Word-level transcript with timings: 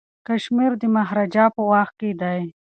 کشمیر 0.27 0.71
د 0.81 0.83
مهاراجا 0.95 1.45
په 1.55 1.61
واک 1.69 1.89
کي 1.99 2.11
دی. 2.21 2.41